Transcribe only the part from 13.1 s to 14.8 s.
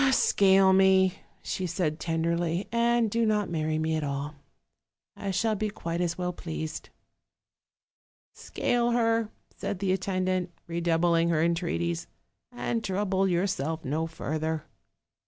yourself no further.'